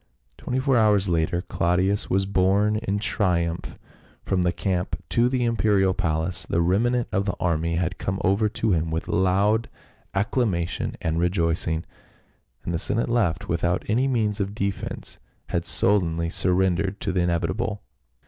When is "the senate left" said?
12.73-13.47